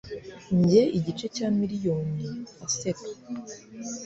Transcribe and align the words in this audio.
njye 0.59 0.81
igice 0.97 1.25
cya 1.35 1.47
miliyoni; 1.57 2.27
aseka 2.65 3.07